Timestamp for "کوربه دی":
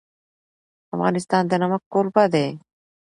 1.93-2.47